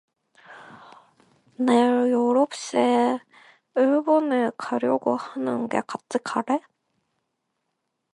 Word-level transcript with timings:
내일 1.59 2.11
아홉시에 2.15 3.19
일본에 3.75 4.49
가려고 4.57 5.15
하는데 5.15 5.79
같이 5.85 6.17
갈래? 6.23 6.59